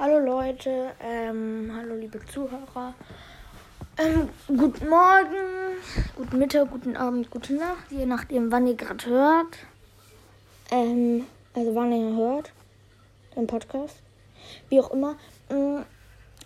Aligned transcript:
Hallo 0.00 0.18
Leute, 0.18 0.92
ähm, 0.98 1.70
hallo 1.76 1.94
liebe 1.94 2.24
Zuhörer. 2.24 2.94
Ähm, 3.98 4.30
guten 4.46 4.88
Morgen, 4.88 5.76
guten 6.16 6.38
Mittag, 6.38 6.70
guten 6.70 6.96
Abend, 6.96 7.30
gute 7.30 7.52
Nacht, 7.52 7.90
je 7.90 8.06
nachdem, 8.06 8.50
wann 8.50 8.66
ihr 8.66 8.76
gerade 8.76 9.04
hört. 9.04 9.58
Ähm, 10.70 11.26
also 11.52 11.74
wann 11.74 11.92
ihr 11.92 12.16
hört, 12.16 12.50
den 13.36 13.46
Podcast. 13.46 14.00
Wie 14.70 14.80
auch 14.80 14.90
immer. 14.90 15.16
Mm, 15.50 15.82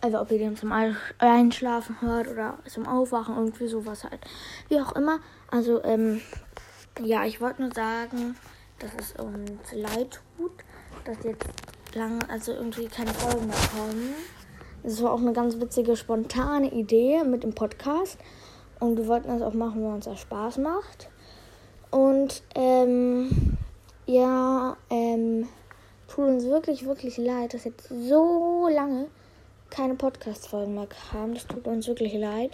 Also 0.00 0.20
ob 0.20 0.32
ihr 0.32 0.38
den 0.38 0.56
zum 0.56 0.72
Einschlafen 1.18 2.00
hört 2.00 2.26
oder 2.26 2.58
zum 2.66 2.88
Aufwachen, 2.88 3.36
irgendwie 3.36 3.68
sowas 3.68 4.02
halt. 4.02 4.18
Wie 4.68 4.80
auch 4.80 4.96
immer. 4.96 5.20
Also, 5.52 5.80
ähm, 5.84 6.20
ja, 7.00 7.24
ich 7.24 7.40
wollte 7.40 7.62
nur 7.62 7.72
sagen, 7.72 8.34
dass 8.80 8.90
es 8.98 9.12
uns 9.12 9.72
leid 9.72 10.20
tut, 10.36 10.50
dass 11.04 11.22
jetzt 11.22 11.46
lange, 11.94 12.28
also 12.28 12.52
irgendwie 12.52 12.86
keine 12.86 13.12
Folgen 13.12 13.46
mehr 13.46 13.56
kommen. 13.76 14.14
Das 14.82 15.02
war 15.02 15.12
auch 15.12 15.20
eine 15.20 15.32
ganz 15.32 15.58
witzige, 15.60 15.96
spontane 15.96 16.72
Idee 16.72 17.24
mit 17.24 17.42
dem 17.42 17.54
Podcast. 17.54 18.18
Und 18.80 18.98
wir 18.98 19.06
wollten 19.06 19.28
das 19.28 19.42
auch 19.42 19.54
machen, 19.54 19.82
wenn 19.82 19.94
uns 19.94 20.04
das 20.04 20.20
Spaß 20.20 20.58
macht. 20.58 21.08
Und 21.90 22.42
ähm, 22.54 23.56
ja, 24.06 24.76
ähm, 24.90 25.48
tut 26.08 26.26
uns 26.26 26.44
wirklich, 26.44 26.84
wirklich 26.84 27.16
leid, 27.16 27.54
dass 27.54 27.64
jetzt 27.64 27.88
so 27.88 28.68
lange 28.70 29.06
keine 29.70 29.94
Podcast-Folgen 29.94 30.74
mehr 30.74 30.88
kamen. 30.88 31.34
Das 31.34 31.46
tut 31.46 31.66
uns 31.66 31.86
wirklich 31.86 32.14
leid. 32.14 32.50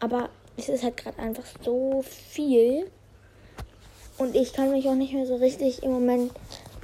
Aber 0.00 0.28
es 0.56 0.68
ist 0.68 0.84
halt 0.84 0.96
gerade 0.96 1.18
einfach 1.18 1.44
so 1.64 2.02
viel. 2.02 2.90
Und 4.18 4.34
ich 4.34 4.52
kann 4.52 4.70
mich 4.70 4.88
auch 4.88 4.94
nicht 4.94 5.12
mehr 5.12 5.26
so 5.26 5.36
richtig 5.36 5.82
im 5.82 5.92
Moment 5.92 6.32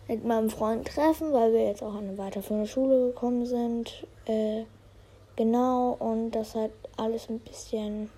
mit 0.08 0.24
meinem 0.24 0.50
Freund 0.50 0.86
treffen, 0.86 1.32
weil 1.32 1.52
wir 1.52 1.66
jetzt 1.66 1.82
auch 1.82 1.94
eine 1.94 2.18
weiterführende 2.18 2.68
Schule 2.68 3.06
gekommen 3.06 3.46
sind. 3.46 4.06
Äh, 4.26 4.64
genau, 5.36 5.96
und 5.98 6.32
das 6.32 6.54
halt 6.54 6.72
alles 6.96 7.28
ein 7.28 7.38
bisschen 7.38 8.10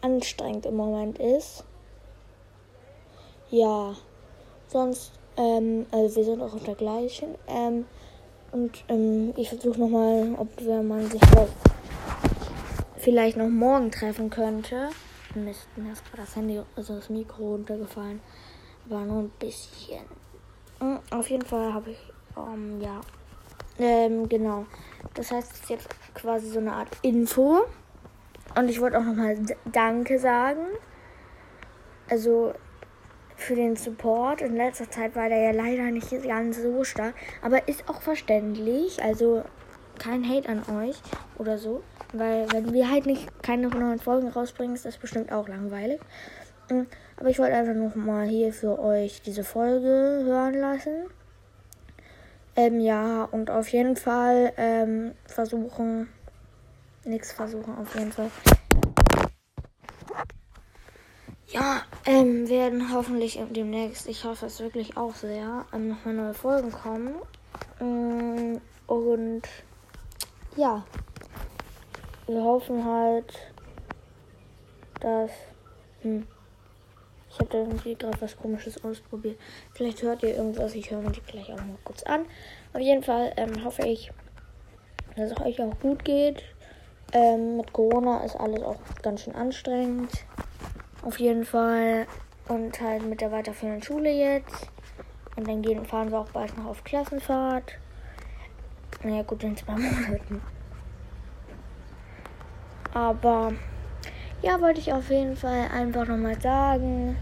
anstrengend 0.00 0.66
im 0.66 0.76
Moment 0.76 1.18
ist. 1.18 1.64
Ja, 3.50 3.94
sonst, 4.68 5.12
ähm, 5.36 5.86
also 5.90 6.16
wir 6.16 6.24
sind 6.24 6.40
auch 6.40 6.54
auf 6.54 6.62
der 6.62 6.76
gleichen. 6.76 7.34
Ähm, 7.48 7.86
und 8.52 8.84
ähm, 8.88 9.32
ich 9.36 9.48
versuche 9.48 9.78
nochmal, 9.78 10.34
ob 10.38 10.48
wir 10.60 10.82
man 10.82 11.08
sich 11.10 11.20
vielleicht 12.96 13.36
noch 13.36 13.48
morgen 13.48 13.90
treffen 13.90 14.30
könnte. 14.30 14.90
Mist, 15.34 15.66
mir 15.76 15.92
ist 15.92 16.04
gerade 16.04 16.22
das 16.22 16.36
Handy, 16.36 16.60
also 16.76 16.96
das 16.96 17.08
Mikro 17.08 17.52
runtergefallen. 17.52 18.20
Aber 18.88 19.04
nur 19.04 19.22
ein 19.22 19.32
bisschen. 19.38 20.19
Hm, 20.80 20.98
Auf 21.10 21.28
jeden 21.30 21.44
Fall 21.44 21.72
habe 21.72 21.90
ich, 21.90 22.12
ähm, 22.36 22.80
ja. 22.80 23.00
Ähm, 23.78 24.28
genau. 24.28 24.66
Das 25.14 25.30
heißt, 25.30 25.52
es 25.52 25.60
ist 25.60 25.70
jetzt 25.70 25.88
quasi 26.14 26.48
so 26.48 26.58
eine 26.58 26.72
Art 26.72 26.88
Info. 27.02 27.60
Und 28.56 28.68
ich 28.68 28.80
wollte 28.80 28.98
auch 28.98 29.04
nochmal 29.04 29.36
Danke 29.64 30.18
sagen. 30.18 30.66
Also 32.10 32.54
für 33.36 33.54
den 33.54 33.76
Support. 33.76 34.42
In 34.42 34.56
letzter 34.56 34.90
Zeit 34.90 35.16
war 35.16 35.28
der 35.28 35.38
ja 35.38 35.50
leider 35.52 35.84
nicht 35.90 36.10
ganz 36.24 36.60
so 36.60 36.84
stark. 36.84 37.14
Aber 37.42 37.68
ist 37.68 37.88
auch 37.88 38.02
verständlich. 38.02 39.02
Also 39.02 39.44
kein 39.98 40.28
Hate 40.28 40.48
an 40.48 40.62
euch 40.76 40.96
oder 41.38 41.58
so. 41.58 41.82
Weil 42.12 42.50
wenn 42.52 42.72
wir 42.72 42.90
halt 42.90 43.06
nicht 43.06 43.42
keine 43.42 43.68
neuen 43.68 44.00
Folgen 44.00 44.28
rausbringen, 44.28 44.74
ist 44.74 44.84
das 44.84 44.98
bestimmt 44.98 45.30
auch 45.30 45.48
langweilig. 45.48 46.00
Aber 47.16 47.28
ich 47.28 47.38
wollte 47.38 47.54
einfach 47.54 47.74
noch 47.74 47.94
mal 47.94 48.26
hier 48.26 48.52
für 48.52 48.78
euch 48.78 49.22
diese 49.22 49.44
Folge 49.44 50.22
hören 50.24 50.54
lassen. 50.54 51.04
Ähm, 52.56 52.80
ja, 52.80 53.24
und 53.24 53.50
auf 53.50 53.68
jeden 53.68 53.96
Fall 53.96 54.52
ähm, 54.56 55.12
versuchen, 55.26 56.08
nichts 57.04 57.32
versuchen, 57.32 57.76
auf 57.78 57.94
jeden 57.94 58.12
Fall. 58.12 58.30
Ja, 61.48 61.82
ähm, 62.06 62.48
werden 62.48 62.92
hoffentlich 62.92 63.40
demnächst, 63.50 64.06
ich 64.08 64.24
hoffe 64.24 64.46
es 64.46 64.60
wirklich 64.60 64.96
auch 64.96 65.14
sehr, 65.14 65.64
ähm, 65.72 65.88
nochmal 65.88 66.14
neue 66.14 66.34
Folgen 66.34 66.70
kommen. 66.70 67.14
Mm, 67.80 68.58
Und 68.86 69.42
ja, 70.56 70.84
wir 72.26 72.42
hoffen 72.42 72.84
halt, 72.84 73.32
dass. 75.00 75.30
Hm, 76.02 76.26
ich 77.30 77.38
habe 77.38 77.50
da 77.50 77.58
irgendwie 77.58 77.94
gerade 77.94 78.20
was 78.20 78.36
komisches 78.36 78.82
ausprobiert. 78.84 79.38
Vielleicht 79.72 80.02
hört 80.02 80.22
ihr 80.22 80.36
irgendwas, 80.36 80.74
ich 80.74 80.90
höre 80.90 81.00
mir 81.00 81.12
die 81.12 81.20
gleich 81.20 81.52
auch 81.52 81.56
mal 81.56 81.78
kurz 81.84 82.02
an. 82.02 82.26
Auf 82.72 82.80
jeden 82.80 83.02
Fall 83.02 83.32
ähm, 83.36 83.64
hoffe 83.64 83.86
ich, 83.86 84.10
dass 85.16 85.30
es 85.30 85.40
euch 85.40 85.60
auch 85.62 85.78
gut 85.78 86.04
geht. 86.04 86.42
Ähm, 87.12 87.56
mit 87.56 87.72
Corona 87.72 88.24
ist 88.24 88.36
alles 88.36 88.62
auch 88.62 88.80
ganz 89.02 89.22
schön 89.22 89.34
anstrengend. 89.34 90.10
Auf 91.02 91.18
jeden 91.20 91.44
Fall. 91.44 92.06
Und 92.48 92.80
halt 92.80 93.04
mit 93.06 93.20
der 93.20 93.30
weiterführenden 93.30 93.82
Schule 93.82 94.10
jetzt. 94.10 94.68
Und 95.36 95.46
dann 95.46 95.62
gehen, 95.62 95.84
fahren 95.84 96.10
wir 96.10 96.18
auch 96.18 96.30
bald 96.30 96.56
noch 96.58 96.66
auf 96.66 96.82
Klassenfahrt. 96.82 97.78
Naja, 99.04 99.22
gut, 99.22 99.44
in 99.44 99.56
zwei 99.56 99.72
Monaten. 99.76 100.42
Aber 102.92 103.52
ja, 104.42 104.60
wollte 104.60 104.80
ich 104.80 104.92
auf 104.92 105.10
jeden 105.10 105.36
Fall 105.36 105.68
einfach 105.72 106.06
nochmal 106.06 106.40
sagen. 106.40 107.16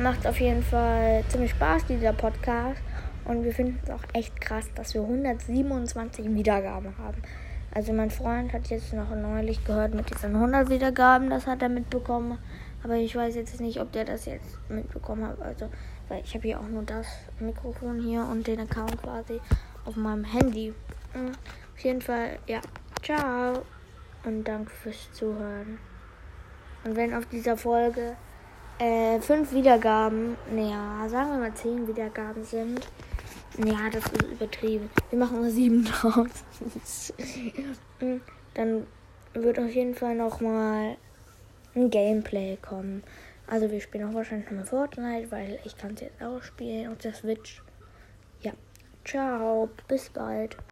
Macht 0.00 0.26
auf 0.26 0.40
jeden 0.40 0.62
Fall 0.62 1.24
ziemlich 1.28 1.50
Spaß, 1.50 1.86
dieser 1.86 2.12
Podcast. 2.12 2.80
Und 3.24 3.44
wir 3.44 3.52
finden 3.52 3.78
es 3.82 3.90
auch 3.90 4.02
echt 4.12 4.40
krass, 4.40 4.66
dass 4.74 4.94
wir 4.94 5.02
127 5.02 6.34
Wiedergaben 6.34 6.96
haben. 6.98 7.22
Also 7.72 7.92
mein 7.92 8.10
Freund 8.10 8.52
hat 8.52 8.68
jetzt 8.68 8.92
noch 8.92 9.14
neulich 9.14 9.64
gehört 9.64 9.94
mit 9.94 10.10
diesen 10.10 10.34
100 10.34 10.70
Wiedergaben, 10.70 11.30
das 11.30 11.46
hat 11.46 11.62
er 11.62 11.68
mitbekommen. 11.68 12.38
Aber 12.82 12.96
ich 12.96 13.14
weiß 13.14 13.34
jetzt 13.36 13.60
nicht, 13.60 13.80
ob 13.80 13.92
der 13.92 14.04
das 14.04 14.24
jetzt 14.24 14.58
mitbekommen 14.68 15.26
hat. 15.26 15.40
Also, 15.42 15.68
weil 16.08 16.22
ich 16.24 16.34
habe 16.34 16.48
hier 16.48 16.58
auch 16.58 16.68
nur 16.68 16.82
das 16.82 17.06
Mikrofon 17.38 18.00
hier 18.00 18.22
und 18.22 18.46
den 18.46 18.60
Account 18.60 19.00
quasi 19.02 19.40
auf 19.84 19.96
meinem 19.96 20.24
Handy. 20.24 20.72
Mhm. 21.14 21.32
Auf 21.74 21.84
jeden 21.84 22.00
Fall, 22.00 22.38
ja. 22.46 22.60
Ciao. 23.02 23.62
Und 24.24 24.44
danke 24.44 24.70
fürs 24.70 25.10
Zuhören. 25.12 25.78
Und 26.84 26.96
wenn 26.96 27.14
auf 27.14 27.26
dieser 27.26 27.56
Folge 27.56 28.16
äh, 28.78 29.20
fünf 29.20 29.52
Wiedergaben, 29.52 30.36
naja, 30.54 31.08
sagen 31.08 31.30
wir 31.30 31.38
mal 31.38 31.54
zehn 31.54 31.86
Wiedergaben 31.86 32.44
sind, 32.44 32.86
ja, 33.64 33.90
das 33.90 34.04
ist 34.04 34.22
übertrieben. 34.22 34.90
Wir 35.10 35.18
machen 35.18 35.40
nur 35.40 35.50
sieben 35.50 35.84
draus. 36.02 36.44
Dann 38.54 38.86
wird 39.34 39.58
auf 39.58 39.70
jeden 39.70 39.94
Fall 39.94 40.14
nochmal 40.14 40.96
ein 41.74 41.90
Gameplay 41.90 42.56
kommen. 42.60 43.02
Also 43.46 43.70
wir 43.70 43.80
spielen 43.80 44.08
auch 44.08 44.14
wahrscheinlich 44.14 44.48
nochmal 44.48 44.66
Fortnite, 44.66 45.30
weil 45.30 45.58
ich 45.64 45.76
kann 45.76 45.94
es 45.94 46.00
jetzt 46.02 46.22
auch 46.22 46.42
spielen 46.42 46.90
auf 46.90 46.98
der 46.98 47.14
Switch. 47.14 47.62
Ja, 48.42 48.52
ciao, 49.04 49.68
bis 49.88 50.08
bald. 50.10 50.56